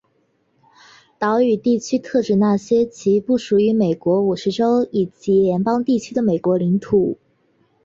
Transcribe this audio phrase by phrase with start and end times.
[1.19, 7.19] 岛屿地区特指那些其不属于美国五十州以及联邦特区的美国领土。